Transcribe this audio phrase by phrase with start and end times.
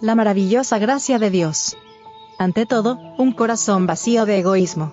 [0.00, 1.76] La maravillosa gracia de Dios.
[2.38, 4.92] Ante todo, un corazón vacío de egoísmo.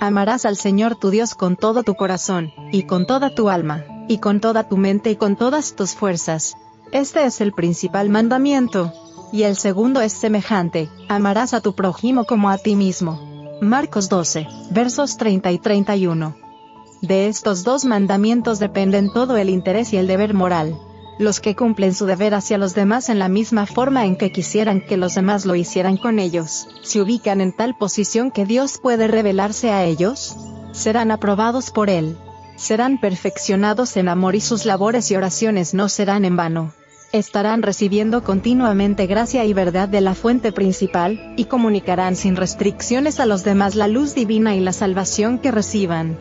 [0.00, 4.16] Amarás al Señor tu Dios con todo tu corazón, y con toda tu alma, y
[4.16, 6.56] con toda tu mente y con todas tus fuerzas.
[6.90, 8.94] Este es el principal mandamiento.
[9.30, 13.20] Y el segundo es semejante, amarás a tu prójimo como a ti mismo.
[13.60, 16.34] Marcos 12, versos 30 y 31.
[17.02, 20.78] De estos dos mandamientos dependen todo el interés y el deber moral.
[21.18, 24.80] Los que cumplen su deber hacia los demás en la misma forma en que quisieran
[24.80, 29.08] que los demás lo hicieran con ellos, se ubican en tal posición que Dios puede
[29.08, 30.36] revelarse a ellos,
[30.72, 32.16] serán aprobados por Él.
[32.56, 36.72] Serán perfeccionados en amor y sus labores y oraciones no serán en vano
[37.12, 43.26] estarán recibiendo continuamente gracia y verdad de la fuente principal, y comunicarán sin restricciones a
[43.26, 46.18] los demás la luz divina y la salvación que reciban.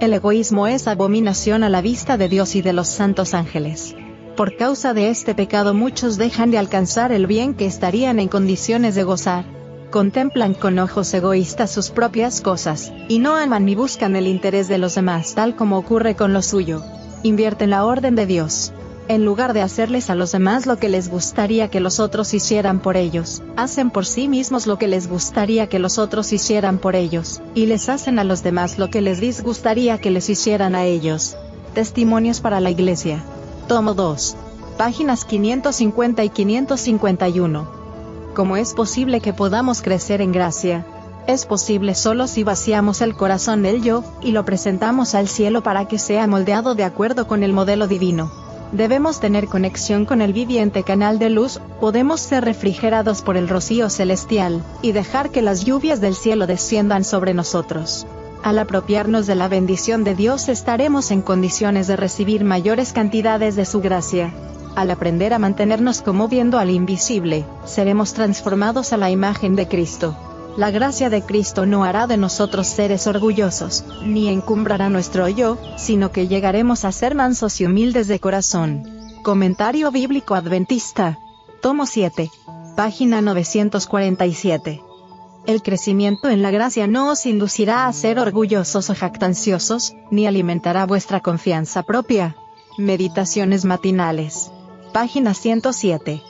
[0.00, 3.94] El egoísmo es abominación a la vista de Dios y de los santos ángeles.
[4.36, 8.96] Por causa de este pecado muchos dejan de alcanzar el bien que estarían en condiciones
[8.96, 9.44] de gozar.
[9.90, 14.78] Contemplan con ojos egoístas sus propias cosas, y no aman ni buscan el interés de
[14.78, 16.82] los demás tal como ocurre con lo suyo.
[17.22, 18.72] Invierten la orden de Dios
[19.08, 22.80] en lugar de hacerles a los demás lo que les gustaría que los otros hicieran
[22.80, 26.96] por ellos, hacen por sí mismos lo que les gustaría que los otros hicieran por
[26.96, 30.84] ellos, y les hacen a los demás lo que les disgustaría que les hicieran a
[30.84, 31.36] ellos.
[31.74, 33.22] Testimonios para la Iglesia.
[33.68, 34.36] Tomo 2.
[34.76, 37.66] Páginas 550 y 551.
[38.34, 40.84] ¿Cómo es posible que podamos crecer en gracia?
[41.26, 45.88] Es posible solo si vaciamos el corazón del yo, y lo presentamos al cielo para
[45.88, 48.30] que sea moldeado de acuerdo con el modelo divino.
[48.72, 53.88] Debemos tener conexión con el viviente canal de luz, podemos ser refrigerados por el rocío
[53.88, 58.06] celestial, y dejar que las lluvias del cielo desciendan sobre nosotros.
[58.44, 63.64] Al apropiarnos de la bendición de Dios estaremos en condiciones de recibir mayores cantidades de
[63.64, 64.34] su gracia.
[64.76, 70.14] Al aprender a mantenernos como viendo al invisible, seremos transformados a la imagen de Cristo.
[70.58, 76.12] La gracia de Cristo no hará de nosotros seres orgullosos, ni encumbrará nuestro yo, sino
[76.12, 78.82] que llegaremos a ser mansos y humildes de corazón.
[79.22, 81.18] Comentario Bíblico Adventista.
[81.62, 82.30] Tomo 7.
[82.76, 84.82] Página 947.
[85.46, 90.86] El crecimiento en la gracia no os inducirá a ser orgullosos o jactanciosos, ni alimentará
[90.86, 92.34] vuestra confianza propia.
[92.78, 94.50] Meditaciones matinales.
[94.94, 96.22] Página 107.